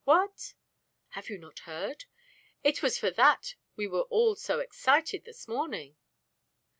[0.03, 0.55] "What?"
[1.09, 2.05] "Have you not heard?
[2.63, 5.95] It was for that we were all so excited this morning.